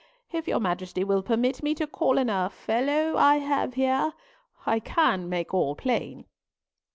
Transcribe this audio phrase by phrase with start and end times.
[0.31, 4.13] If your Majesty will permit me to call in a fellow I have here,
[4.65, 6.25] I can make all plain."